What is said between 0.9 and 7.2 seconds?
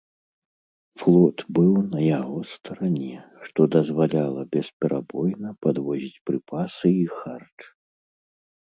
Флот быў на яго старане, што дазваляла бесперабойна падвозіць прыпасы і